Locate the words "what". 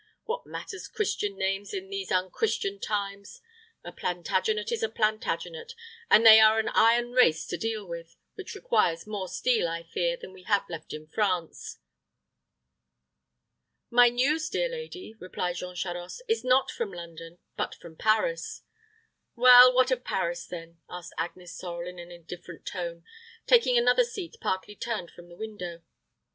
0.23-0.47, 19.71-19.91